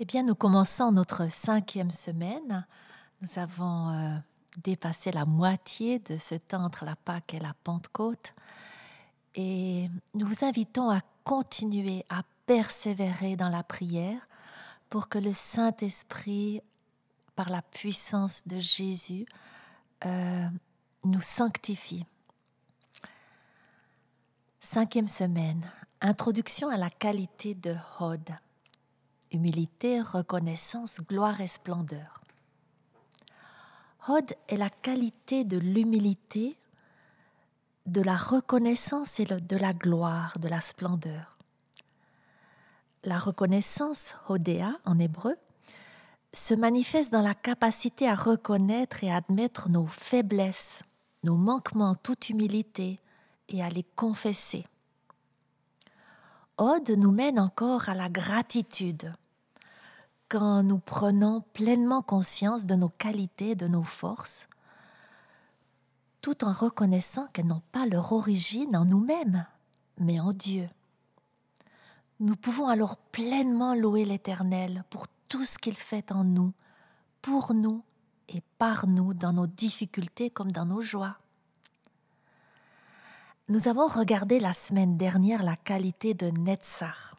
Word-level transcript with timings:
Eh 0.00 0.04
bien, 0.04 0.24
nous 0.24 0.34
commençons 0.34 0.90
notre 0.90 1.30
cinquième 1.30 1.92
semaine. 1.92 2.66
Nous 3.22 3.38
avons 3.38 3.90
euh, 3.90 4.16
dépassé 4.64 5.12
la 5.12 5.24
moitié 5.24 6.00
de 6.00 6.18
ce 6.18 6.34
temps 6.34 6.64
entre 6.64 6.84
la 6.84 6.96
Pâque 6.96 7.34
et 7.34 7.38
la 7.38 7.54
Pentecôte. 7.62 8.34
Et 9.36 9.88
nous 10.14 10.26
vous 10.26 10.44
invitons 10.44 10.90
à 10.90 11.00
continuer 11.22 12.04
à 12.08 12.24
persévérer 12.44 13.36
dans 13.36 13.48
la 13.48 13.62
prière 13.62 14.28
pour 14.90 15.08
que 15.08 15.18
le 15.18 15.32
Saint-Esprit, 15.32 16.60
par 17.36 17.48
la 17.48 17.62
puissance 17.62 18.48
de 18.48 18.58
Jésus, 18.58 19.26
euh, 20.06 20.48
nous 21.04 21.20
sanctifie. 21.20 22.04
Cinquième 24.58 25.06
semaine, 25.06 25.64
introduction 26.00 26.68
à 26.68 26.78
la 26.78 26.90
qualité 26.90 27.54
de 27.54 27.76
Hod 28.00 28.28
humilité, 29.34 30.00
reconnaissance, 30.00 31.00
gloire 31.02 31.40
et 31.40 31.46
splendeur. 31.46 32.22
Hod 34.08 34.34
est 34.48 34.56
la 34.56 34.70
qualité 34.70 35.44
de 35.44 35.58
l'humilité, 35.58 36.56
de 37.86 38.00
la 38.00 38.16
reconnaissance 38.16 39.20
et 39.20 39.24
de 39.24 39.56
la 39.56 39.72
gloire, 39.72 40.38
de 40.38 40.48
la 40.48 40.60
splendeur. 40.60 41.38
La 43.02 43.18
reconnaissance, 43.18 44.14
Hodéa 44.28 44.78
en 44.84 44.98
hébreu, 44.98 45.36
se 46.32 46.54
manifeste 46.54 47.12
dans 47.12 47.22
la 47.22 47.34
capacité 47.34 48.08
à 48.08 48.14
reconnaître 48.14 49.04
et 49.04 49.12
admettre 49.12 49.68
nos 49.68 49.86
faiblesses, 49.86 50.82
nos 51.22 51.36
manquements, 51.36 51.94
toute 51.94 52.30
humilité, 52.30 53.00
et 53.48 53.62
à 53.62 53.68
les 53.68 53.84
confesser. 53.94 54.64
Ode 56.56 56.90
nous 56.90 57.12
mène 57.12 57.38
encore 57.38 57.88
à 57.88 57.94
la 57.94 58.08
gratitude, 58.08 59.12
quand 60.28 60.62
nous 60.62 60.78
prenons 60.78 61.42
pleinement 61.52 62.02
conscience 62.02 62.66
de 62.66 62.74
nos 62.74 62.88
qualités, 62.88 63.54
de 63.54 63.68
nos 63.68 63.82
forces, 63.82 64.48
tout 66.20 66.44
en 66.44 66.52
reconnaissant 66.52 67.26
qu'elles 67.28 67.46
n'ont 67.46 67.62
pas 67.72 67.86
leur 67.86 68.12
origine 68.12 68.76
en 68.76 68.84
nous-mêmes, 68.84 69.46
mais 69.98 70.20
en 70.20 70.30
Dieu. 70.30 70.68
Nous 72.20 72.36
pouvons 72.36 72.68
alors 72.68 72.96
pleinement 72.96 73.74
louer 73.74 74.04
l'Éternel 74.04 74.84
pour 74.88 75.06
tout 75.28 75.44
ce 75.44 75.58
qu'il 75.58 75.76
fait 75.76 76.12
en 76.12 76.24
nous, 76.24 76.52
pour 77.20 77.54
nous 77.54 77.82
et 78.28 78.42
par 78.58 78.86
nous 78.86 79.14
dans 79.14 79.32
nos 79.32 79.46
difficultés 79.46 80.30
comme 80.30 80.52
dans 80.52 80.64
nos 80.64 80.80
joies. 80.80 81.18
Nous 83.48 83.68
avons 83.68 83.86
regardé 83.86 84.40
la 84.40 84.54
semaine 84.54 84.96
dernière 84.96 85.42
la 85.42 85.56
qualité 85.56 86.14
de 86.14 86.28
Netzach, 86.28 87.14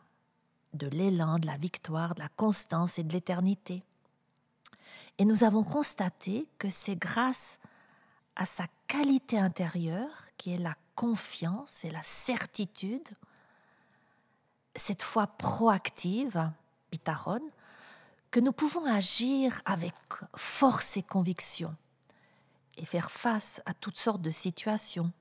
de 0.76 0.88
l'élan, 0.88 1.40
de 1.40 1.48
la 1.48 1.58
victoire, 1.58 2.16
de 2.16 2.22
la 2.22 2.30
constance 2.30 3.00
et 3.00 3.04
de 3.04 3.14
l'éternité. 3.14 3.84
Et 5.18 5.26
nous 5.26 5.44
avons 5.44 5.64
constaté 5.64 6.48
que 6.58 6.70
c'est 6.70 6.96
grâce 6.96 7.60
à 8.36 8.46
sa 8.46 8.66
qualité 8.88 9.40
intérieure, 9.40 10.30
qui 10.38 10.54
est 10.54 10.58
la 10.58 10.76
confiance 10.96 11.86
et 11.86 11.92
la 11.92 12.04
certitude, 12.04 13.08
cette 14.76 15.02
foi 15.02 15.28
proactive, 15.28 16.52
pitaron, 16.92 17.40
que 18.32 18.40
nous 18.42 18.52
pouvons 18.52 18.86
agir 18.86 19.62
avec 19.66 19.96
force 20.36 20.98
et 20.98 21.04
conviction 21.04 21.74
et 22.78 22.86
faire 22.86 23.10
face 23.10 23.62
à 23.66 23.74
toutes 23.74 23.98
sortes 23.98 24.22
de 24.22 24.32
situations, 24.32 25.12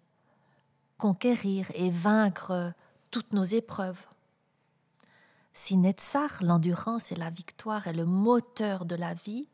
conquérir 0.99 1.71
et 1.75 1.91
vaincre 1.91 2.73
toutes 3.13 3.33
nos 3.33 3.45
épreuves. 3.45 4.01
Si 5.57 5.77
Netzach, 5.77 6.43
l'endurance 6.43 7.13
et 7.13 7.15
la 7.15 7.31
victoire, 7.31 7.87
est 7.87 7.93
le 7.93 8.05
moteur 8.05 8.85
de 8.85 8.97
la 8.97 9.15
vie, 9.15 9.47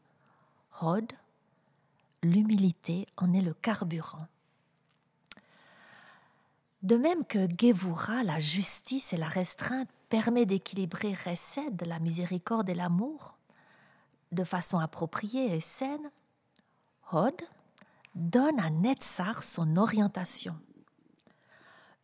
Hod, 0.80 1.12
l'humilité 2.22 3.06
en 3.18 3.34
est 3.34 3.42
le 3.42 3.52
carburant. 3.52 4.26
De 6.82 6.96
même 6.96 7.26
que 7.26 7.46
Gevura, 7.46 8.24
la 8.24 8.38
justice 8.38 9.12
et 9.12 9.18
la 9.18 9.28
restreinte, 9.28 9.90
permet 10.08 10.46
d'équilibrer 10.46 11.12
Resed, 11.12 11.84
la 11.86 11.98
miséricorde 11.98 12.70
et 12.70 12.74
l'amour, 12.74 13.36
de 14.32 14.42
façon 14.42 14.78
appropriée 14.78 15.54
et 15.54 15.60
saine, 15.60 16.10
Hod 17.12 17.42
donne 18.14 18.58
à 18.58 18.70
Netzach 18.70 19.42
son 19.42 19.76
orientation. 19.76 20.58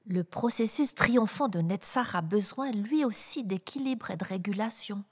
Le 0.09 0.23
processus 0.23 0.95
triomphant 0.95 1.49
de 1.49 1.59
Netzach 1.59 2.15
a 2.15 2.21
besoin 2.21 2.71
lui 2.71 3.05
aussi 3.05 3.43
d'équilibre 3.43 4.13
et 4.13 4.17
de 4.17 4.25
régulation 4.25 5.03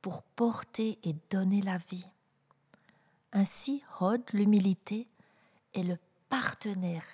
pour 0.00 0.22
porter 0.22 0.98
et 1.02 1.14
donner 1.28 1.60
la 1.60 1.76
vie. 1.76 2.06
Ainsi, 3.32 3.82
Hod, 4.00 4.22
l'humilité, 4.32 5.06
est 5.74 5.82
le 5.82 5.98
partenaire 6.30 7.04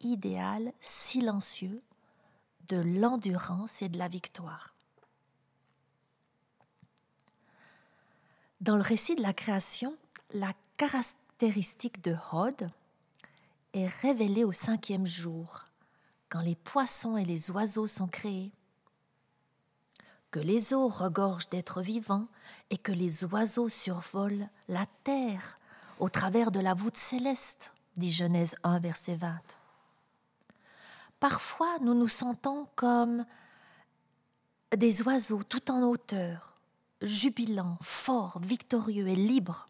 idéal, 0.00 0.72
silencieux, 0.80 1.82
de 2.68 2.76
l'endurance 2.76 3.82
et 3.82 3.88
de 3.88 3.98
la 3.98 4.06
victoire. 4.06 4.74
Dans 8.60 8.76
le 8.76 8.82
récit 8.82 9.16
de 9.16 9.22
la 9.22 9.32
création, 9.32 9.96
la 10.32 10.52
caractéristique 10.76 12.02
de 12.04 12.14
Hod 12.32 12.70
est 13.72 13.86
révélée 13.86 14.44
au 14.44 14.52
cinquième 14.52 15.06
jour 15.06 15.67
quand 16.28 16.40
les 16.40 16.56
poissons 16.56 17.16
et 17.16 17.24
les 17.24 17.50
oiseaux 17.50 17.86
sont 17.86 18.08
créés, 18.08 18.52
que 20.30 20.40
les 20.40 20.74
eaux 20.74 20.88
regorgent 20.88 21.48
d'êtres 21.48 21.80
vivants 21.80 22.28
et 22.70 22.76
que 22.76 22.92
les 22.92 23.24
oiseaux 23.24 23.68
survolent 23.68 24.48
la 24.68 24.86
terre 25.04 25.58
au 25.98 26.08
travers 26.08 26.50
de 26.50 26.60
la 26.60 26.74
voûte 26.74 26.96
céleste, 26.96 27.72
dit 27.96 28.12
Genèse 28.12 28.56
1, 28.62 28.78
verset 28.78 29.16
20. 29.16 29.40
Parfois, 31.18 31.78
nous 31.80 31.94
nous 31.94 32.08
sentons 32.08 32.68
comme 32.76 33.24
des 34.76 35.02
oiseaux 35.02 35.42
tout 35.42 35.70
en 35.70 35.82
hauteur, 35.82 36.58
jubilants, 37.02 37.78
forts, 37.80 38.38
victorieux 38.40 39.08
et 39.08 39.16
libres. 39.16 39.68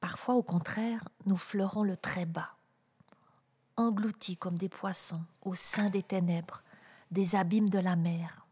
Parfois, 0.00 0.34
au 0.34 0.42
contraire, 0.42 1.08
nous 1.26 1.36
fleurons 1.36 1.82
le 1.82 1.96
très 1.96 2.26
bas, 2.26 2.55
engloutis 3.76 4.36
comme 4.36 4.58
des 4.58 4.68
poissons 4.68 5.22
au 5.42 5.54
sein 5.54 5.90
des 5.90 6.02
ténèbres, 6.02 6.62
des 7.10 7.36
abîmes 7.36 7.70
de 7.70 7.78
la 7.78 7.96
mer. 7.96 8.46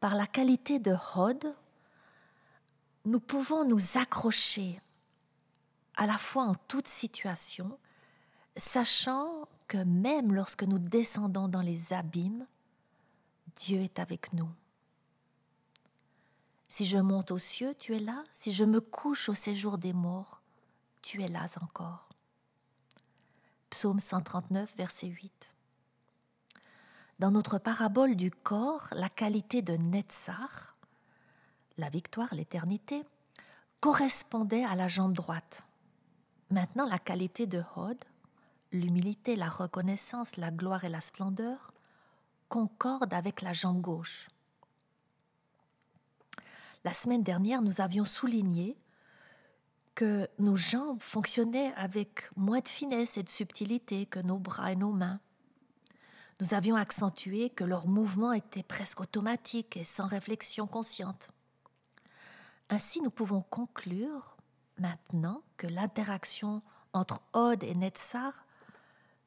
Par 0.00 0.14
la 0.14 0.26
qualité 0.26 0.78
de 0.78 0.94
Hod, 1.14 1.54
nous 3.04 3.20
pouvons 3.20 3.64
nous 3.64 3.98
accrocher 3.98 4.80
à 5.96 6.06
la 6.06 6.18
fois 6.18 6.44
en 6.44 6.54
toute 6.54 6.88
situation, 6.88 7.78
sachant 8.56 9.46
que 9.68 9.78
même 9.78 10.34
lorsque 10.34 10.64
nous 10.64 10.78
descendons 10.78 11.48
dans 11.48 11.60
les 11.60 11.92
abîmes, 11.92 12.46
Dieu 13.56 13.80
est 13.82 13.98
avec 13.98 14.32
nous. 14.32 14.48
Si 16.68 16.86
je 16.86 16.98
monte 16.98 17.30
aux 17.30 17.38
cieux, 17.38 17.74
tu 17.78 17.94
es 17.94 17.98
là. 17.98 18.24
Si 18.32 18.50
je 18.50 18.64
me 18.64 18.80
couche 18.80 19.28
au 19.28 19.34
séjour 19.34 19.76
des 19.76 19.92
morts, 19.92 20.40
tu 21.02 21.22
es 21.22 21.28
là 21.28 21.44
encore. 21.60 22.11
Psaume 23.72 24.00
139, 24.00 24.76
verset 24.76 25.06
8. 25.06 25.54
Dans 27.18 27.30
notre 27.30 27.56
parabole 27.56 28.16
du 28.16 28.30
corps, 28.30 28.88
la 28.92 29.08
qualité 29.08 29.62
de 29.62 29.78
Netzar, 29.78 30.76
la 31.78 31.88
victoire, 31.88 32.34
l'éternité, 32.34 33.02
correspondait 33.80 34.66
à 34.66 34.74
la 34.74 34.88
jambe 34.88 35.14
droite. 35.14 35.64
Maintenant, 36.50 36.84
la 36.84 36.98
qualité 36.98 37.46
de 37.46 37.64
Hod, 37.74 37.96
l'humilité, 38.72 39.36
la 39.36 39.48
reconnaissance, 39.48 40.36
la 40.36 40.50
gloire 40.50 40.84
et 40.84 40.90
la 40.90 41.00
splendeur, 41.00 41.72
concordent 42.50 43.14
avec 43.14 43.40
la 43.40 43.54
jambe 43.54 43.80
gauche. 43.80 44.28
La 46.84 46.92
semaine 46.92 47.22
dernière, 47.22 47.62
nous 47.62 47.80
avions 47.80 48.04
souligné 48.04 48.76
que 49.94 50.28
nos 50.38 50.56
jambes 50.56 51.00
fonctionnaient 51.00 51.72
avec 51.76 52.30
moins 52.36 52.60
de 52.60 52.68
finesse 52.68 53.16
et 53.16 53.22
de 53.22 53.28
subtilité 53.28 54.06
que 54.06 54.20
nos 54.20 54.38
bras 54.38 54.72
et 54.72 54.76
nos 54.76 54.92
mains. 54.92 55.20
Nous 56.40 56.54
avions 56.54 56.76
accentué 56.76 57.50
que 57.50 57.64
leur 57.64 57.86
mouvement 57.86 58.32
était 58.32 58.62
presque 58.62 59.00
automatique 59.00 59.76
et 59.76 59.84
sans 59.84 60.06
réflexion 60.06 60.66
consciente. 60.66 61.28
Ainsi, 62.68 63.02
nous 63.02 63.10
pouvons 63.10 63.42
conclure 63.42 64.36
maintenant 64.78 65.42
que 65.56 65.66
l'interaction 65.66 66.62
entre 66.92 67.20
Od 67.32 67.62
et 67.62 67.74
Netzar 67.74 68.46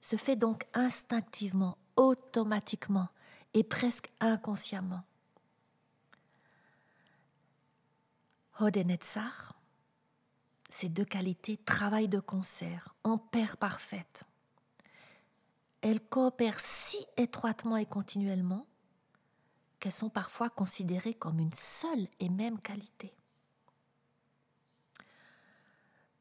se 0.01 0.15
fait 0.15 0.35
donc 0.35 0.65
instinctivement, 0.73 1.77
automatiquement 1.95 3.09
et 3.53 3.63
presque 3.63 4.11
inconsciemment. 4.19 5.03
Od 8.59 8.75
et 8.75 8.83
Netzar 8.83 9.54
ces 10.69 10.89
deux 10.89 11.05
qualités 11.05 11.57
travaillent 11.57 12.09
de 12.09 12.19
concert, 12.19 12.95
en 13.03 13.17
paire 13.17 13.57
parfaite. 13.57 14.23
Elles 15.81 16.01
coopèrent 16.01 16.59
si 16.59 17.05
étroitement 17.17 17.77
et 17.77 17.85
continuellement 17.85 18.65
qu'elles 19.79 19.91
sont 19.91 20.09
parfois 20.09 20.49
considérées 20.49 21.13
comme 21.13 21.39
une 21.39 21.53
seule 21.53 22.07
et 22.19 22.29
même 22.29 22.59
qualité. 22.59 23.13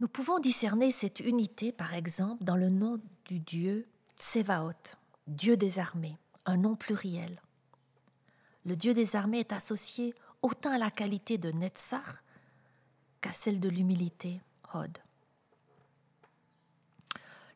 Nous 0.00 0.08
pouvons 0.08 0.38
discerner 0.38 0.91
cette 0.91 1.20
unité, 1.20 1.73
par 1.73 1.94
exemple, 1.94 2.44
dans 2.44 2.56
le 2.56 2.69
nom 2.69 3.00
du 3.25 3.41
Dieu 3.41 3.88
Tsevaot, 4.19 4.96
Dieu 5.26 5.56
des 5.56 5.79
armées, 5.79 6.19
un 6.44 6.58
nom 6.58 6.76
pluriel. 6.76 7.41
Le 8.67 8.76
Dieu 8.76 8.93
des 8.93 9.17
armées 9.17 9.41
est 9.41 9.52
associé 9.52 10.14
autant 10.43 10.73
à 10.73 10.79
la 10.79 10.91
qualité 10.91 11.38
de 11.38 11.50
Netzach 11.52 12.23
qu'à 13.25 13.32
celle 13.32 13.59
de 13.59 13.71
l'humilité, 13.71 14.43
Hod. 14.75 14.99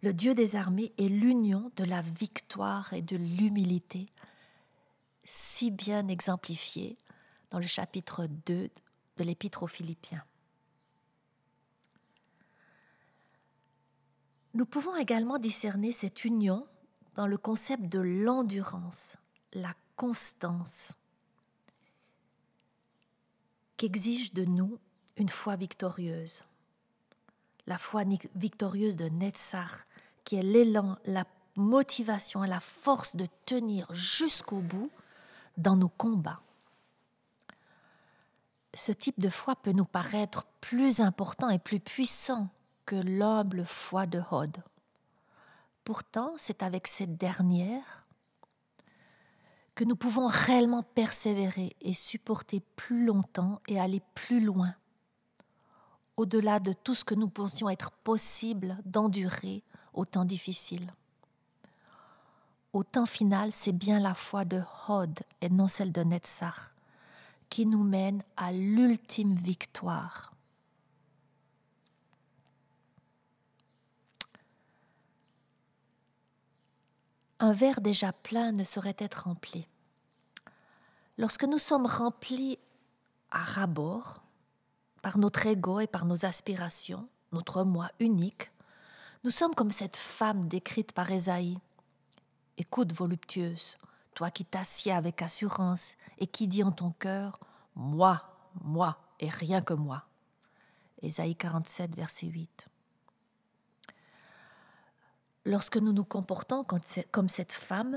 Le 0.01 0.15
Dieu 0.15 0.35
des 0.35 0.57
armées 0.57 0.95
est 0.97 1.11
l'union 1.11 1.71
de 1.77 1.85
la 1.85 2.01
victoire 2.01 2.95
et 2.95 3.03
de 3.03 3.19
l'humilité, 3.19 4.07
si 5.25 5.71
bien 5.71 6.09
exemplifiée 6.09 6.97
dans 7.51 7.59
le 7.59 7.67
chapitre 7.67 8.27
2 8.47 8.71
de 9.19 9.25
l'Épître 9.25 9.63
aux 9.63 9.67
Philippiens. 9.67 10.25
Nous 14.55 14.65
pouvons 14.65 14.97
également 14.97 15.39
discerner 15.39 15.93
cette 15.93 16.25
union 16.25 16.67
dans 17.15 17.27
le 17.27 17.37
concept 17.37 17.83
de 17.93 18.01
l'endurance, 18.01 19.19
la 19.53 19.75
constance, 19.97 20.95
qu'exige 23.77 24.33
de 24.33 24.47
nous 24.47 24.79
une 25.19 25.29
foi 25.29 25.57
victorieuse. 25.57 26.45
La 27.67 27.77
foi 27.77 28.05
victorieuse 28.35 28.97
de 28.97 29.09
Netzar, 29.09 29.85
qui 30.25 30.37
est 30.37 30.43
l'élan, 30.43 30.97
la 31.05 31.25
motivation 31.57 32.45
et 32.45 32.49
la 32.49 32.61
force 32.61 33.17
de 33.17 33.27
tenir 33.45 33.93
jusqu'au 33.93 34.61
bout 34.61 34.91
dans 35.57 35.77
nos 35.77 35.89
combats. 35.89 36.41
Ce 38.75 38.93
type 38.93 39.19
de 39.19 39.29
foi 39.29 39.57
peut 39.57 39.73
nous 39.73 39.85
paraître 39.85 40.47
plus 40.61 41.01
important 41.01 41.51
et 41.51 41.59
plus 41.59 41.81
puissant 41.81 42.49
que 42.87 42.97
l'humble 42.97 43.65
foi 43.65 44.07
de 44.07 44.23
Hod. 44.31 44.63
Pourtant, 45.85 46.33
c'est 46.37 46.63
avec 46.63 46.87
cette 46.87 47.17
dernière 47.17 48.05
que 49.75 49.85
nous 49.85 49.97
pouvons 49.97 50.27
réellement 50.27 50.83
persévérer 50.83 51.77
et 51.81 51.93
supporter 51.93 52.63
plus 52.77 53.05
longtemps 53.05 53.61
et 53.69 53.81
aller 53.81 54.03
plus 54.15 54.41
loin, 54.41 54.75
au-delà 56.19 56.59
de 56.59 56.73
tout 56.73 56.97
ce 56.97 57.05
que 57.05 57.15
nous 57.15 57.29
pensions 57.29 57.71
être 57.71 57.93
possible 57.93 58.77
d'endurer 58.85 59.63
au 59.95 60.05
temps 60.05 60.25
difficile. 60.25 60.93
Au 62.73 62.83
temps 62.83 63.07
final, 63.07 63.53
c'est 63.53 63.73
bien 63.73 64.01
la 64.01 64.15
foi 64.15 64.45
de 64.45 64.61
Hod 64.89 65.21
et 65.41 65.49
non 65.49 65.69
celle 65.69 65.93
de 65.93 66.03
Netzach 66.03 66.75
qui 67.49 67.65
nous 67.65 67.85
mène 67.85 68.23
à 68.37 68.53
l'ultime 68.53 69.37
victoire. 69.37 70.35
Un 77.39 77.53
verre 77.53 77.81
déjà 77.81 78.13
plein 78.13 78.51
ne 78.51 78.65
saurait 78.65 78.97
être 78.99 79.25
rempli. 79.25 79.69
Lorsque 81.17 81.45
nous 81.45 81.59
sommes 81.59 81.87
remplis 81.87 82.59
à 83.31 83.39
rabord 83.39 84.25
par 85.09 85.17
notre 85.17 85.47
ego 85.47 85.81
et 85.81 85.87
par 85.87 86.05
nos 86.05 86.27
aspirations, 86.27 87.09
notre 87.33 87.65
moi 87.65 87.91
unique, 87.99 88.53
nous 89.25 89.31
sommes 89.31 89.55
comme 89.55 89.71
cette 89.71 89.97
femme 89.97 90.49
décrite 90.49 90.93
par 90.93 91.11
Esaïe. 91.11 91.57
Écoute, 92.59 92.93
voluptueuse, 92.93 93.79
toi 94.13 94.31
qui 94.31 94.45
t'assieds 94.45 94.93
avec 94.93 95.23
assurance 95.23 95.97
et 96.19 96.27
qui 96.27 96.47
dis 96.47 96.63
en 96.63 96.73
ton 96.73 96.91
cœur 96.91 97.41
Moi, 97.75 98.21
moi 98.63 98.99
et 99.19 99.31
rien 99.31 99.63
que 99.63 99.73
moi. 99.73 100.05
Ésaïe 101.01 101.37
47, 101.37 101.97
verset 101.97 102.27
8 102.27 102.69
lorsque 105.47 105.79
nous 105.79 105.95
nous 105.95 106.05
comportons 106.05 106.67
comme 107.11 107.29
cette 107.31 107.53
femme, 107.53 107.97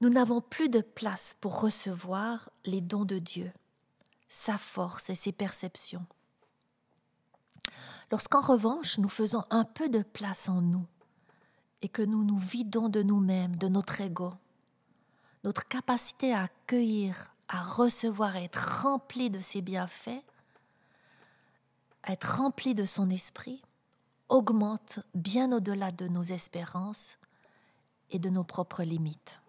nous 0.00 0.08
n'avons 0.08 0.40
plus 0.40 0.68
de 0.68 0.80
place 0.80 1.36
pour 1.40 1.60
recevoir 1.60 2.50
les 2.64 2.80
dons 2.80 3.04
de 3.04 3.20
Dieu, 3.20 3.52
sa 4.32 4.56
force 4.56 5.10
et 5.10 5.14
ses 5.14 5.30
perceptions. 5.30 6.06
Lorsqu'en 8.10 8.40
revanche 8.40 8.96
nous 8.96 9.10
faisons 9.10 9.44
un 9.50 9.64
peu 9.64 9.90
de 9.90 10.02
place 10.02 10.48
en 10.48 10.62
nous 10.62 10.86
et 11.82 11.88
que 11.90 12.00
nous 12.00 12.24
nous 12.24 12.38
vidons 12.38 12.88
de 12.88 13.02
nous-mêmes, 13.02 13.56
de 13.56 13.68
notre 13.68 14.00
ego, 14.00 14.32
notre 15.44 15.68
capacité 15.68 16.32
à 16.32 16.44
accueillir, 16.44 17.34
à 17.48 17.60
recevoir, 17.60 18.36
à 18.36 18.40
être 18.40 18.84
rempli 18.84 19.28
de 19.28 19.38
ses 19.38 19.60
bienfaits, 19.60 20.24
à 22.02 22.12
être 22.12 22.38
rempli 22.38 22.74
de 22.74 22.86
son 22.86 23.10
esprit, 23.10 23.60
augmente 24.30 25.00
bien 25.14 25.52
au-delà 25.52 25.92
de 25.92 26.08
nos 26.08 26.24
espérances 26.24 27.18
et 28.10 28.18
de 28.18 28.30
nos 28.30 28.44
propres 28.44 28.82
limites. 28.82 29.41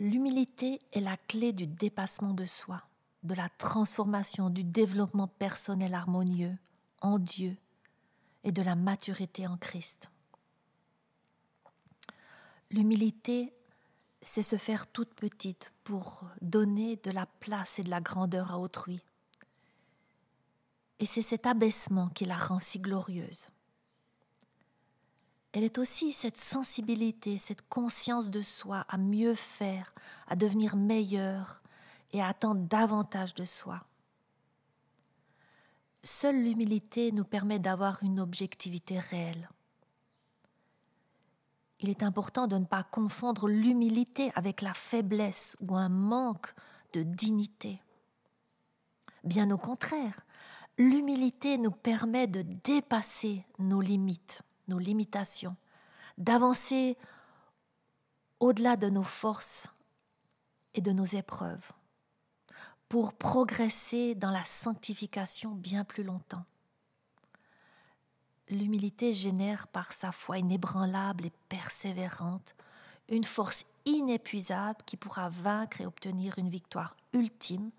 L'humilité 0.00 0.78
est 0.92 1.00
la 1.00 1.16
clé 1.16 1.52
du 1.52 1.66
dépassement 1.66 2.32
de 2.32 2.46
soi, 2.46 2.82
de 3.24 3.34
la 3.34 3.48
transformation, 3.48 4.48
du 4.48 4.62
développement 4.62 5.26
personnel 5.26 5.94
harmonieux 5.94 6.56
en 7.00 7.18
Dieu 7.18 7.56
et 8.44 8.52
de 8.52 8.62
la 8.62 8.76
maturité 8.76 9.46
en 9.46 9.56
Christ. 9.56 10.10
L'humilité, 12.70 13.52
c'est 14.22 14.42
se 14.42 14.56
faire 14.56 14.86
toute 14.86 15.14
petite 15.14 15.72
pour 15.82 16.24
donner 16.42 16.96
de 16.96 17.10
la 17.10 17.26
place 17.26 17.78
et 17.78 17.82
de 17.82 17.90
la 17.90 18.00
grandeur 18.00 18.52
à 18.52 18.58
autrui, 18.58 19.00
et 21.00 21.06
c'est 21.06 21.22
cet 21.22 21.46
abaissement 21.46 22.08
qui 22.08 22.24
la 22.24 22.36
rend 22.36 22.58
si 22.58 22.78
glorieuse. 22.80 23.50
Elle 25.52 25.64
est 25.64 25.78
aussi 25.78 26.12
cette 26.12 26.36
sensibilité, 26.36 27.38
cette 27.38 27.66
conscience 27.68 28.30
de 28.30 28.42
soi 28.42 28.84
à 28.88 28.98
mieux 28.98 29.34
faire, 29.34 29.94
à 30.26 30.36
devenir 30.36 30.76
meilleur 30.76 31.62
et 32.12 32.20
à 32.20 32.28
attendre 32.28 32.66
davantage 32.66 33.34
de 33.34 33.44
soi. 33.44 33.84
Seule 36.02 36.42
l'humilité 36.42 37.12
nous 37.12 37.24
permet 37.24 37.58
d'avoir 37.58 38.02
une 38.02 38.20
objectivité 38.20 38.98
réelle. 38.98 39.48
Il 41.80 41.90
est 41.90 42.02
important 42.02 42.46
de 42.46 42.58
ne 42.58 42.64
pas 42.64 42.82
confondre 42.82 43.48
l'humilité 43.48 44.32
avec 44.34 44.62
la 44.62 44.74
faiblesse 44.74 45.56
ou 45.60 45.76
un 45.76 45.88
manque 45.88 46.54
de 46.92 47.02
dignité. 47.02 47.80
Bien 49.24 49.50
au 49.50 49.58
contraire, 49.58 50.20
l'humilité 50.76 51.58
nous 51.58 51.70
permet 51.70 52.26
de 52.26 52.42
dépasser 52.42 53.44
nos 53.58 53.80
limites, 53.80 54.42
nos 54.68 54.78
limitations, 54.78 55.56
d'avancer 56.16 56.96
au-delà 58.40 58.76
de 58.76 58.88
nos 58.88 59.02
forces 59.02 59.68
et 60.74 60.80
de 60.80 60.92
nos 60.92 61.04
épreuves, 61.04 61.72
pour 62.88 63.14
progresser 63.14 64.14
dans 64.14 64.30
la 64.30 64.44
sanctification 64.44 65.50
bien 65.50 65.84
plus 65.84 66.04
longtemps. 66.04 66.44
L'humilité 68.48 69.12
génère 69.12 69.68
par 69.68 69.92
sa 69.92 70.12
foi 70.12 70.38
inébranlable 70.38 71.26
et 71.26 71.32
persévérante 71.48 72.54
une 73.08 73.24
force 73.24 73.66
inépuisable 73.84 74.78
qui 74.86 74.96
pourra 74.96 75.28
vaincre 75.28 75.80
et 75.80 75.86
obtenir 75.86 76.38
une 76.38 76.48
victoire 76.48 76.96
ultime 77.12 77.70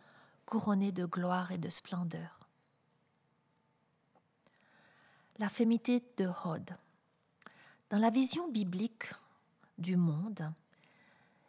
couronnée 0.46 0.92
de 0.92 1.06
gloire 1.06 1.52
et 1.52 1.58
de 1.58 1.70
splendeur 1.70 2.39
la 5.40 5.48
féminité 5.48 6.04
de 6.18 6.30
Hod. 6.44 6.70
Dans 7.90 7.98
la 7.98 8.10
vision 8.10 8.50
biblique 8.50 9.12
du 9.78 9.96
monde, 9.96 10.52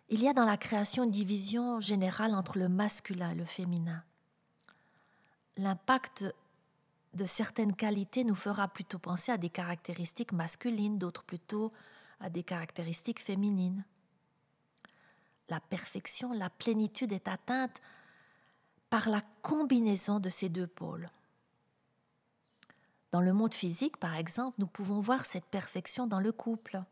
il 0.09 0.23
y 0.23 0.29
a 0.29 0.33
dans 0.33 0.45
la 0.45 0.57
création 0.57 1.05
une 1.05 1.11
division 1.11 1.81
générale 1.81 2.35
entre 2.35 2.57
le 2.57 2.69
masculin 2.69 3.33
et 3.33 3.35
le 3.35 3.45
féminin. 3.45 4.03
L'impact 5.57 6.25
de 7.15 7.25
certaines 7.25 7.75
qualités 7.75 8.23
nous 8.23 8.37
fera 8.37 8.69
plutôt 8.69 9.01
penser 9.01 9.33
à 9.33 9.39
des 9.39 9.51
caractéristiques 9.51 10.33
masculines, 10.33 10.97
d'autres 10.97 11.25
plutôt 11.25 11.73
à 12.21 12.31
des 12.31 12.45
caractéristiques 12.45 13.21
féminines. 13.21 13.85
La 15.49 15.59
perfection, 15.59 16.33
la 16.33 16.49
plénitude 16.49 17.13
est 17.13 17.27
atteinte 17.27 17.81
par 18.89 19.09
la 19.09 19.21
combinaison 19.43 20.21
de 20.21 20.29
ces 20.29 20.49
deux 20.49 20.69
pôles. 20.69 21.11
Dans 23.13 23.21
le 23.21 23.33
monde 23.33 23.55
physique, 23.55 23.97
par 23.97 24.15
exemple, 24.15 24.57
nous 24.59 24.69
pouvons 24.69 25.01
voir 25.01 25.27
cette 25.27 25.47
perfection 25.47 26.07
dans 26.07 26.21
le 26.21 26.31
couple. 26.31 26.83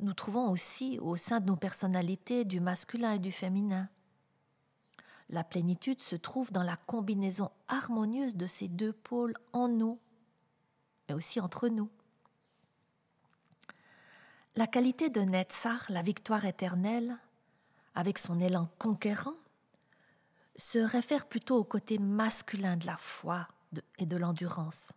Nous 0.00 0.14
trouvons 0.14 0.50
aussi 0.50 0.98
au 1.00 1.16
sein 1.16 1.40
de 1.40 1.46
nos 1.46 1.56
personnalités 1.56 2.44
du 2.44 2.58
masculin 2.58 3.12
et 3.12 3.18
du 3.18 3.30
féminin. 3.30 3.88
La 5.28 5.44
plénitude 5.44 6.00
se 6.00 6.16
trouve 6.16 6.50
dans 6.50 6.62
la 6.62 6.76
combinaison 6.76 7.50
harmonieuse 7.68 8.36
de 8.36 8.46
ces 8.46 8.68
deux 8.68 8.92
pôles 8.92 9.34
en 9.52 9.68
nous, 9.68 9.98
mais 11.08 11.14
aussi 11.14 11.38
entre 11.38 11.68
nous. 11.68 11.90
La 14.56 14.66
qualité 14.66 15.08
de 15.08 15.20
Netzar, 15.20 15.84
la 15.88 16.02
victoire 16.02 16.44
éternelle, 16.44 17.16
avec 17.94 18.18
son 18.18 18.40
élan 18.40 18.68
conquérant, 18.78 19.36
se 20.56 20.78
réfère 20.78 21.26
plutôt 21.26 21.56
au 21.56 21.64
côté 21.64 21.98
masculin 21.98 22.76
de 22.76 22.86
la 22.86 22.96
foi 22.96 23.48
et 23.98 24.06
de 24.06 24.16
l'endurance, 24.16 24.92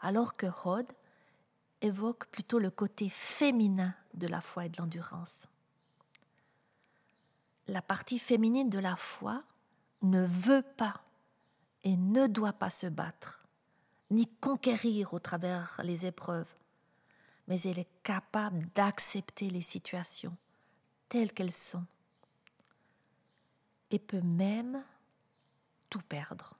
alors 0.00 0.34
que 0.34 0.46
Hod 0.64 0.92
évoque 1.80 2.26
plutôt 2.26 2.58
le 2.58 2.70
côté 2.70 3.08
féminin 3.08 3.94
de 4.14 4.26
la 4.26 4.40
foi 4.40 4.66
et 4.66 4.68
de 4.68 4.76
l'endurance. 4.78 5.46
La 7.66 7.82
partie 7.82 8.18
féminine 8.18 8.68
de 8.68 8.78
la 8.78 8.96
foi 8.96 9.42
ne 10.02 10.24
veut 10.24 10.64
pas 10.76 11.02
et 11.82 11.96
ne 11.96 12.26
doit 12.26 12.52
pas 12.52 12.70
se 12.70 12.86
battre, 12.86 13.44
ni 14.10 14.26
conquérir 14.26 15.14
au 15.14 15.18
travers 15.18 15.80
les 15.82 16.06
épreuves, 16.06 16.52
mais 17.48 17.60
elle 17.62 17.78
est 17.78 18.02
capable 18.02 18.66
d'accepter 18.74 19.50
les 19.50 19.62
situations 19.62 20.36
telles 21.08 21.32
qu'elles 21.32 21.52
sont 21.52 21.84
et 23.90 23.98
peut 23.98 24.22
même 24.22 24.82
tout 25.90 26.02
perdre. 26.02 26.56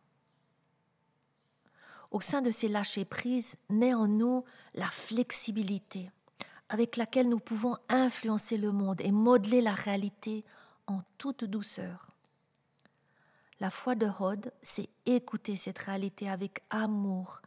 Au 2.15 2.21
sein 2.21 2.43
de 2.43 2.53
ces 2.53 2.69
lâcher-prises 2.69 3.57
naît 3.71 3.93
en 3.93 4.07
nous 4.07 4.45
la 4.75 4.87
flexibilité 4.87 6.13
avec 6.69 6.97
laquelle 6.97 7.29
nous 7.29 7.41
pouvons 7.41 7.77
influencer 7.89 8.57
le 8.57 8.71
monde 8.71 9.01
et 9.01 9.11
modeler 9.11 9.61
la 9.61 9.75
réalité 9.75 10.45
en 10.87 11.03
toute 11.19 11.45
douceur. 11.45 12.13
La 13.59 13.69
foi 13.69 13.97
de 13.97 14.07
Rhodes, 14.07 14.53
c'est 14.63 14.89
écouter 15.07 15.57
cette 15.57 15.79
réalité 15.79 16.31
avec 16.31 16.63
amour 16.71 17.43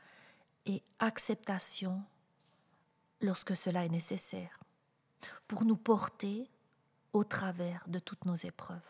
et 0.65 0.83
acceptation 0.99 2.03
lorsque 3.21 3.55
cela 3.55 3.85
est 3.85 3.89
nécessaire, 3.89 4.59
pour 5.47 5.63
nous 5.63 5.77
porter 5.77 6.49
au 7.13 7.23
travers 7.23 7.85
de 7.87 7.99
toutes 7.99 8.25
nos 8.25 8.35
épreuves. 8.35 8.81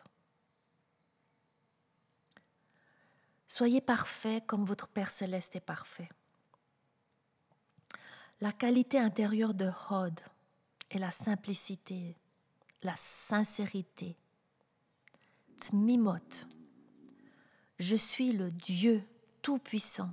Soyez 3.47 3.79
parfaits 3.79 4.45
comme 4.45 4.65
votre 4.65 4.89
Père 4.89 5.09
céleste 5.09 5.55
est 5.55 5.61
parfait. 5.61 6.09
La 8.41 8.51
qualité 8.51 8.99
intérieure 8.99 9.53
de 9.53 9.71
Hod 9.89 10.19
est 10.91 10.99
la 10.99 11.11
simplicité, 11.11 12.17
la 12.83 12.95
sincérité. 12.95 14.17
Tmimot. 15.59 16.45
Je 17.79 17.95
suis 17.95 18.31
le 18.33 18.51
Dieu 18.51 19.03
Tout-Puissant. 19.41 20.11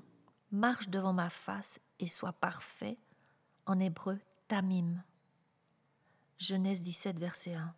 Marche 0.53 0.89
devant 0.89 1.13
ma 1.13 1.29
face 1.29 1.81
et 1.99 2.07
sois 2.07 2.33
parfait. 2.33 2.97
En 3.67 3.81
hébreu, 3.81 4.21
Tamim. 4.47 5.03
Genèse 6.39 6.83
17, 6.83 7.19
verset 7.19 7.55
1. 7.55 7.75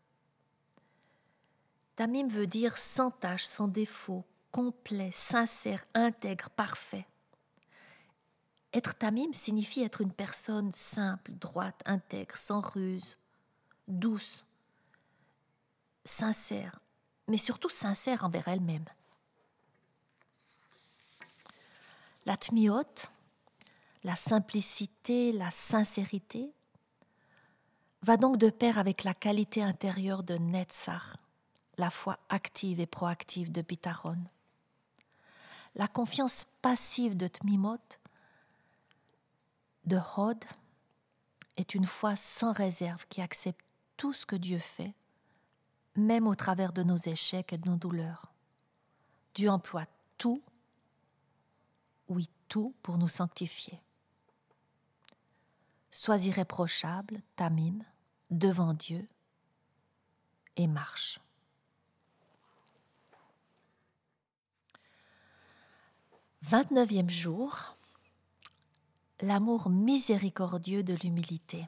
Tamim 1.94 2.28
veut 2.28 2.46
dire 2.46 2.76
sans 2.76 3.10
tache, 3.10 3.44
sans 3.44 3.68
défaut, 3.68 4.24
complet, 4.50 5.10
sincère, 5.12 5.84
intègre, 5.94 6.50
parfait. 6.50 7.06
Être 8.72 8.96
tamim 8.96 9.32
signifie 9.32 9.82
être 9.82 10.00
une 10.00 10.12
personne 10.12 10.72
simple, 10.72 11.32
droite, 11.32 11.80
intègre, 11.86 12.36
sans 12.36 12.60
ruse, 12.60 13.16
douce, 13.88 14.44
sincère, 16.04 16.78
mais 17.28 17.38
surtout 17.38 17.70
sincère 17.70 18.24
envers 18.24 18.48
elle-même. 18.48 18.84
La 22.26 22.36
tmiot, 22.36 22.82
la 24.04 24.16
simplicité, 24.16 25.32
la 25.32 25.50
sincérité, 25.50 26.52
va 28.02 28.16
donc 28.16 28.36
de 28.36 28.50
pair 28.50 28.78
avec 28.78 29.04
la 29.04 29.14
qualité 29.14 29.62
intérieure 29.62 30.22
de 30.22 30.34
Netzar, 30.34 31.16
la 31.78 31.90
foi 31.90 32.18
active 32.28 32.80
et 32.80 32.86
proactive 32.86 33.50
de 33.50 33.62
Bitaron. 33.62 34.18
La 35.76 35.88
confiance 35.88 36.46
passive 36.62 37.18
de 37.18 37.28
Tmimot, 37.28 37.76
de 39.84 39.98
Hod, 40.16 40.42
est 41.58 41.74
une 41.74 41.84
foi 41.84 42.16
sans 42.16 42.52
réserve 42.52 43.06
qui 43.08 43.20
accepte 43.20 43.60
tout 43.98 44.14
ce 44.14 44.24
que 44.24 44.36
Dieu 44.36 44.58
fait, 44.58 44.94
même 45.94 46.26
au 46.26 46.34
travers 46.34 46.72
de 46.72 46.82
nos 46.82 46.96
échecs 46.96 47.52
et 47.52 47.58
de 47.58 47.68
nos 47.68 47.76
douleurs. 47.76 48.32
Dieu 49.34 49.50
emploie 49.50 49.86
tout, 50.16 50.42
oui 52.08 52.30
tout, 52.48 52.74
pour 52.82 52.96
nous 52.96 53.08
sanctifier. 53.08 53.82
Sois 55.90 56.24
irréprochable, 56.24 57.20
Tamim, 57.36 57.84
devant 58.30 58.72
Dieu, 58.72 59.06
et 60.56 60.68
marche. 60.68 61.20
29e 66.48 67.10
jour, 67.10 67.74
l'amour 69.20 69.68
miséricordieux 69.68 70.84
de 70.84 70.94
l'humilité. 70.94 71.66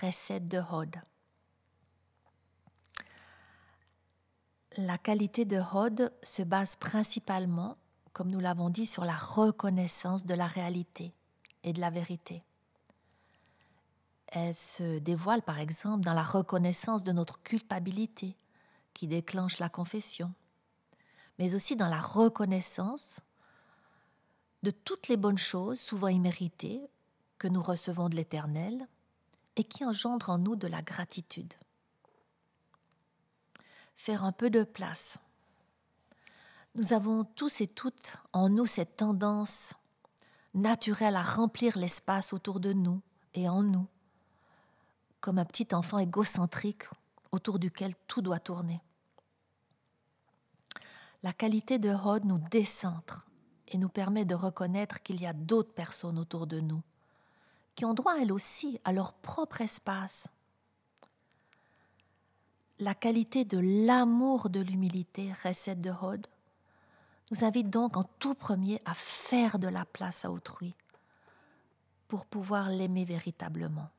Recette 0.00 0.46
de 0.46 0.58
Hod. 0.58 0.96
La 4.78 4.96
qualité 4.96 5.44
de 5.44 5.60
Hod 5.60 6.10
se 6.22 6.42
base 6.42 6.76
principalement, 6.76 7.76
comme 8.14 8.30
nous 8.30 8.40
l'avons 8.40 8.70
dit, 8.70 8.86
sur 8.86 9.04
la 9.04 9.16
reconnaissance 9.16 10.24
de 10.24 10.34
la 10.34 10.46
réalité 10.46 11.12
et 11.64 11.74
de 11.74 11.82
la 11.82 11.90
vérité. 11.90 12.42
Elle 14.28 14.54
se 14.54 15.00
dévoile 15.00 15.42
par 15.42 15.58
exemple 15.58 16.02
dans 16.02 16.14
la 16.14 16.22
reconnaissance 16.22 17.04
de 17.04 17.12
notre 17.12 17.42
culpabilité 17.42 18.38
qui 18.94 19.06
déclenche 19.06 19.58
la 19.58 19.68
confession 19.68 20.32
mais 21.38 21.54
aussi 21.54 21.76
dans 21.76 21.88
la 21.88 22.00
reconnaissance 22.00 23.20
de 24.62 24.70
toutes 24.70 25.08
les 25.08 25.16
bonnes 25.16 25.38
choses, 25.38 25.80
souvent 25.80 26.08
imméritées, 26.08 26.90
que 27.38 27.48
nous 27.48 27.62
recevons 27.62 28.08
de 28.08 28.16
l'Éternel 28.16 28.86
et 29.56 29.64
qui 29.64 29.84
engendrent 29.84 30.30
en 30.30 30.38
nous 30.38 30.56
de 30.56 30.66
la 30.66 30.82
gratitude. 30.82 31.54
Faire 33.96 34.24
un 34.24 34.32
peu 34.32 34.50
de 34.50 34.64
place. 34.64 35.18
Nous 36.74 36.92
avons 36.92 37.24
tous 37.24 37.60
et 37.60 37.66
toutes 37.66 38.16
en 38.32 38.48
nous 38.48 38.66
cette 38.66 38.96
tendance 38.96 39.74
naturelle 40.54 41.16
à 41.16 41.22
remplir 41.22 41.78
l'espace 41.78 42.32
autour 42.32 42.60
de 42.60 42.72
nous 42.72 43.00
et 43.34 43.48
en 43.48 43.62
nous, 43.62 43.86
comme 45.20 45.38
un 45.38 45.44
petit 45.44 45.74
enfant 45.74 45.98
égocentrique 45.98 46.84
autour 47.30 47.58
duquel 47.58 47.94
tout 48.06 48.22
doit 48.22 48.40
tourner 48.40 48.80
la 51.22 51.32
qualité 51.32 51.78
de 51.78 51.90
Hod 51.90 52.24
nous 52.24 52.38
décentre 52.50 53.28
et 53.66 53.78
nous 53.78 53.88
permet 53.88 54.24
de 54.24 54.34
reconnaître 54.34 55.02
qu'il 55.02 55.20
y 55.20 55.26
a 55.26 55.32
d'autres 55.32 55.72
personnes 55.72 56.18
autour 56.18 56.46
de 56.46 56.60
nous 56.60 56.82
qui 57.74 57.84
ont 57.84 57.94
droit 57.94 58.16
elles 58.20 58.32
aussi 58.32 58.80
à 58.84 58.92
leur 58.92 59.12
propre 59.14 59.60
espace. 59.60 60.28
La 62.80 62.94
qualité 62.94 63.44
de 63.44 63.58
l'amour 63.58 64.50
de 64.50 64.60
l'humilité, 64.60 65.32
recette 65.44 65.80
de 65.80 65.90
Hod, 65.90 66.26
nous 67.30 67.44
invite 67.44 67.70
donc 67.70 67.96
en 67.96 68.04
tout 68.18 68.34
premier 68.34 68.80
à 68.84 68.94
faire 68.94 69.58
de 69.58 69.68
la 69.68 69.84
place 69.84 70.24
à 70.24 70.30
autrui 70.30 70.74
pour 72.06 72.26
pouvoir 72.26 72.68
l'aimer 72.68 73.04
véritablement. 73.04 73.90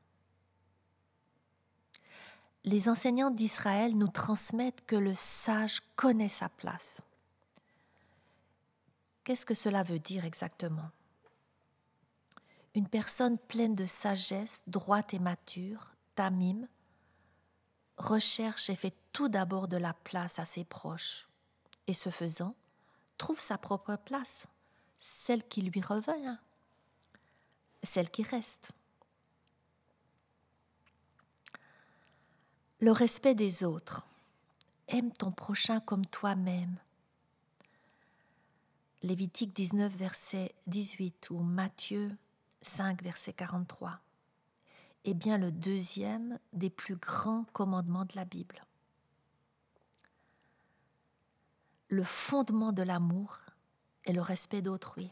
Les 2.64 2.88
enseignants 2.88 3.30
d'Israël 3.30 3.96
nous 3.96 4.08
transmettent 4.08 4.84
que 4.84 4.96
le 4.96 5.14
sage 5.14 5.80
connaît 5.96 6.28
sa 6.28 6.48
place 6.48 7.02
Qu'est-ce 9.30 9.46
que 9.46 9.54
cela 9.54 9.84
veut 9.84 10.00
dire 10.00 10.24
exactement? 10.24 10.90
Une 12.74 12.88
personne 12.88 13.38
pleine 13.38 13.74
de 13.74 13.84
sagesse, 13.84 14.64
droite 14.66 15.14
et 15.14 15.20
mature, 15.20 15.94
tamim, 16.16 16.66
recherche 17.96 18.68
et 18.70 18.74
fait 18.74 18.96
tout 19.12 19.28
d'abord 19.28 19.68
de 19.68 19.76
la 19.76 19.94
place 19.94 20.40
à 20.40 20.44
ses 20.44 20.64
proches, 20.64 21.28
et 21.86 21.94
ce 21.94 22.10
faisant, 22.10 22.56
trouve 23.18 23.40
sa 23.40 23.56
propre 23.56 23.94
place, 23.94 24.48
celle 24.98 25.46
qui 25.46 25.62
lui 25.62 25.80
revient, 25.80 26.38
celle 27.84 28.10
qui 28.10 28.24
reste. 28.24 28.72
Le 32.80 32.90
respect 32.90 33.36
des 33.36 33.62
autres. 33.62 34.08
Aime 34.88 35.12
ton 35.12 35.30
prochain 35.30 35.78
comme 35.78 36.04
toi-même. 36.04 36.80
Lévitique 39.02 39.54
19, 39.54 39.96
verset 39.96 40.54
18 40.66 41.30
ou 41.30 41.38
Matthieu 41.38 42.10
5, 42.60 43.02
verset 43.02 43.32
43 43.32 44.00
est 45.04 45.14
bien 45.14 45.38
le 45.38 45.50
deuxième 45.50 46.38
des 46.52 46.68
plus 46.68 46.96
grands 46.96 47.44
commandements 47.54 48.04
de 48.04 48.14
la 48.14 48.26
Bible. 48.26 48.66
Le 51.88 52.02
fondement 52.02 52.72
de 52.72 52.82
l'amour 52.82 53.38
est 54.04 54.12
le 54.12 54.20
respect 54.20 54.60
d'autrui. 54.60 55.10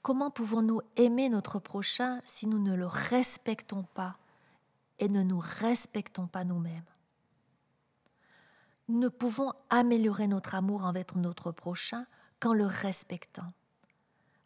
Comment 0.00 0.30
pouvons-nous 0.30 0.80
aimer 0.96 1.28
notre 1.28 1.58
prochain 1.58 2.20
si 2.24 2.46
nous 2.46 2.58
ne 2.58 2.74
le 2.74 2.86
respectons 2.86 3.82
pas 3.94 4.18
et 5.00 5.08
ne 5.08 5.22
nous 5.22 5.40
respectons 5.40 6.28
pas 6.28 6.44
nous-mêmes? 6.44 6.84
Nous 8.88 8.98
ne 8.98 9.08
pouvons 9.08 9.52
améliorer 9.68 10.28
notre 10.28 10.54
amour 10.54 10.84
envers 10.84 11.16
notre 11.16 11.50
prochain 11.50 12.06
qu'en 12.42 12.54
le 12.54 12.66
respectant. 12.66 13.46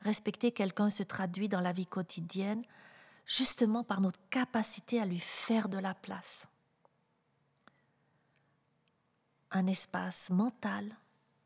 Respecter 0.02 0.52
quelqu'un 0.52 0.90
se 0.90 1.02
traduit 1.02 1.48
dans 1.48 1.60
la 1.60 1.72
vie 1.72 1.86
quotidienne 1.86 2.62
justement 3.24 3.84
par 3.84 4.02
notre 4.02 4.20
capacité 4.28 5.00
à 5.00 5.06
lui 5.06 5.18
faire 5.18 5.70
de 5.70 5.78
la 5.78 5.94
place. 5.94 6.46
Un 9.50 9.66
espace 9.66 10.28
mental, 10.28 10.94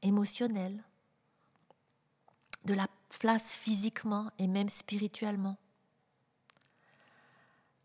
émotionnel, 0.02 0.83
de 2.64 2.75
la 2.75 2.88
place 3.21 3.52
physiquement 3.52 4.33
et 4.38 4.49
même 4.49 4.69
spirituellement. 4.69 5.57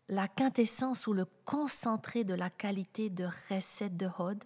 La 0.08 0.26
quintessence 0.26 1.06
ou 1.06 1.12
le 1.12 1.26
concentré 1.44 2.24
de 2.24 2.34
la 2.34 2.50
qualité 2.50 3.10
de 3.10 3.28
recette 3.48 3.96
de 3.96 4.08
Hod 4.18 4.42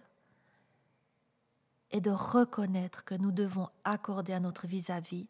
est 1.91 2.01
de 2.01 2.11
reconnaître 2.11 3.03
que 3.03 3.15
nous 3.15 3.31
devons 3.31 3.69
accorder 3.83 4.33
à 4.33 4.39
notre 4.39 4.67
vis-à-vis 4.67 5.27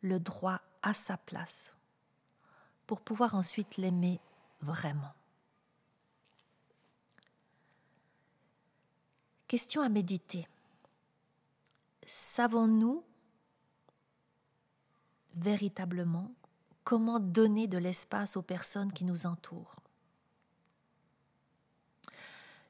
le 0.00 0.18
droit 0.18 0.60
à 0.82 0.94
sa 0.94 1.16
place 1.16 1.76
pour 2.86 3.00
pouvoir 3.00 3.34
ensuite 3.34 3.76
l'aimer 3.76 4.20
vraiment. 4.60 5.12
Question 9.46 9.82
à 9.82 9.88
méditer. 9.88 10.48
Savons-nous 12.06 13.04
véritablement 15.34 16.32
comment 16.84 17.20
donner 17.20 17.68
de 17.68 17.78
l'espace 17.78 18.36
aux 18.36 18.42
personnes 18.42 18.92
qui 18.92 19.04
nous 19.04 19.26
entourent? 19.26 19.76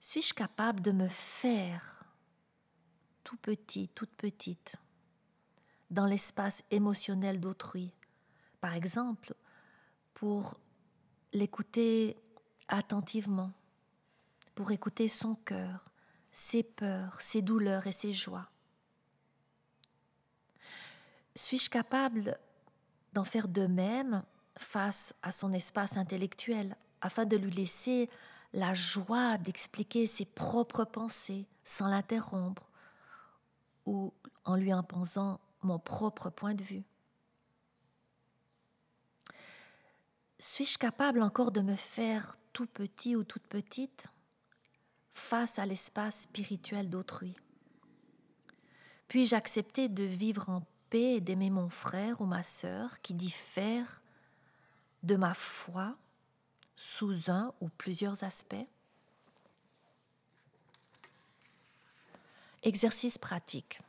Suis-je 0.01 0.35
capable 0.35 0.81
de 0.81 0.91
me 0.91 1.07
faire 1.07 2.02
tout 3.33 3.39
petit, 3.39 3.89
toute 3.95 4.11
petite, 4.11 4.77
dans 5.91 6.05
l'espace 6.05 6.65
émotionnel 6.71 7.41
d'autrui 7.41 7.91
Par 8.61 8.75
exemple, 8.75 9.33
pour 10.13 10.61
l'écouter 11.33 12.19
attentivement, 12.69 13.51
pour 14.55 14.71
écouter 14.71 15.09
son 15.09 15.35
cœur, 15.35 15.83
ses 16.31 16.63
peurs, 16.63 17.23
ses 17.23 17.41
douleurs 17.41 17.87
et 17.87 17.93
ses 17.93 18.13
joies. 18.13 18.51
Suis-je 21.35 21.71
capable 21.71 22.39
d'en 23.15 23.25
faire 23.25 23.49
de 23.49 23.67
même 23.67 24.23
face 24.59 25.15
à 25.23 25.33
son 25.33 25.55
espace 25.55 25.97
intellectuel, 25.97 26.77
afin 27.01 27.25
de 27.25 27.39
lui 27.39 27.51
laisser 27.51 28.11
la 28.53 28.75
joie 28.75 29.39
d'expliquer 29.39 30.07
ses 30.07 30.27
propres 30.27 30.85
pensées 30.85 31.47
sans 31.65 31.89
l'interrompre? 31.89 32.69
Ou 33.87 34.13
en 34.45 34.57
lui 34.57 34.73
imposant 34.73 35.41
mon 35.63 35.79
propre 35.79 36.31
point 36.31 36.55
de 36.55 36.65
vue. 36.65 36.85
Suis-je 40.39 40.79
capable 40.79 41.23
encore 41.23 41.53
de 41.53 41.61
me 41.61 41.77
faire 41.77 42.37
tout 42.53 42.67
petit 42.67 43.15
ou 43.15 43.23
toute 43.23 43.47
petite 43.47 44.09
face 45.13 45.59
à 45.59 45.67
l'espace 45.67 46.23
spirituel 46.23 46.91
d'autrui? 46.91 47.37
Puis-je 49.07 49.37
accepter 49.37 49.89
de 49.89 50.05
vivre 50.05 50.49
en 50.49 50.63
paix 50.91 51.17
et 51.17 51.21
d'aimer 51.21 51.51
mon 51.51 51.69
frère 51.69 52.21
ou 52.21 52.27
ma 52.27 52.43
sœur 52.43 53.01
qui 53.03 53.15
diffèrent 53.15 54.03
de 55.03 55.17
ma 55.17 55.35
foi 55.35 55.97
sous 56.77 57.31
un 57.31 57.55
ou 57.61 57.69
plusieurs 57.69 58.25
aspects? 58.25 58.67
Exercice 62.63 63.19
pratique. 63.19 63.81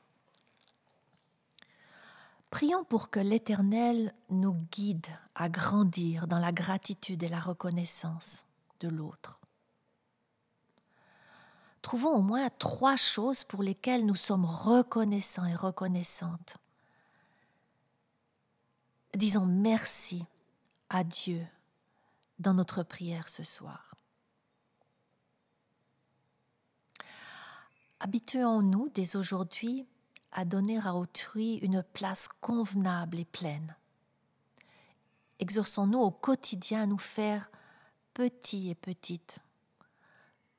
Prions 2.49 2.83
pour 2.83 3.09
que 3.09 3.19
l'Éternel 3.19 4.13
nous 4.29 4.53
guide 4.71 5.07
à 5.36 5.49
grandir 5.49 6.27
dans 6.27 6.39
la 6.39 6.51
gratitude 6.51 7.23
et 7.23 7.27
la 7.27 7.39
reconnaissance 7.39 8.45
de 8.79 8.88
l'autre. 8.88 9.39
Trouvons 11.81 12.15
au 12.15 12.21
moins 12.21 12.49
trois 12.49 12.95
choses 12.95 13.43
pour 13.43 13.62
lesquelles 13.62 14.05
nous 14.05 14.15
sommes 14.15 14.45
reconnaissants 14.45 15.45
et 15.45 15.55
reconnaissantes. 15.55 16.57
Disons 19.15 19.45
merci 19.45 20.23
à 20.89 21.03
Dieu 21.03 21.45
dans 22.39 22.53
notre 22.53 22.83
prière 22.83 23.29
ce 23.29 23.43
soir. 23.43 23.92
Habituons-nous 28.06 28.89
dès 28.89 29.16
aujourd'hui 29.16 29.88
à 30.34 30.44
donner 30.44 30.78
à 30.78 30.94
autrui 30.94 31.54
une 31.60 31.82
place 31.82 32.28
convenable 32.42 33.18
et 33.18 33.24
pleine. 33.24 33.78
Exerçons-nous 35.39 36.00
au 36.00 36.12
quotidien 36.12 36.82
à 36.82 36.86
nous 36.86 36.98
faire 36.98 37.50
petits 38.13 38.70
et 38.70 38.76
petites 38.76 39.39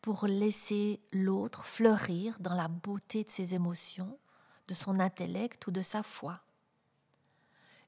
pour 0.00 0.26
laisser 0.26 1.02
l'autre 1.12 1.66
fleurir 1.66 2.34
dans 2.40 2.54
la 2.54 2.68
beauté 2.68 3.24
de 3.24 3.28
ses 3.28 3.52
émotions, 3.52 4.18
de 4.66 4.72
son 4.72 4.98
intellect 4.98 5.66
ou 5.66 5.70
de 5.70 5.82
sa 5.82 6.02
foi. 6.02 6.40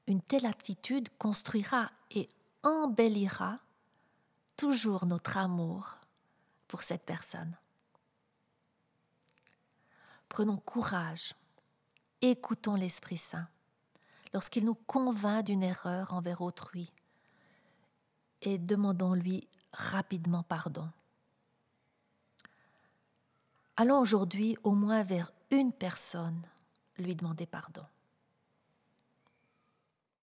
Une 0.05 0.21
telle 0.21 0.45
attitude 0.45 1.09
construira 1.17 1.89
et 2.11 2.29
embellira 2.61 3.55
toujours 4.55 5.07
notre 5.07 5.35
amour 5.35 5.97
pour 6.67 6.83
cette 6.83 7.07
personne. 7.07 7.57
Prenons 10.29 10.57
courage 10.57 11.33
écoutons 12.21 12.75
l'Esprit 12.75 13.17
Saint 13.17 13.47
lorsqu'il 14.33 14.65
nous 14.65 14.75
convainc 14.75 15.45
d'une 15.45 15.63
erreur 15.63 16.13
envers 16.13 16.41
autrui 16.41 16.91
et 18.41 18.57
demandons-lui 18.57 19.47
rapidement 19.73 20.43
pardon. 20.43 20.89
Allons 23.75 23.99
aujourd'hui 23.99 24.57
au 24.63 24.71
moins 24.71 25.03
vers 25.03 25.31
une 25.51 25.71
personne 25.71 26.41
lui 26.97 27.15
demander 27.15 27.45
pardon. 27.45 27.83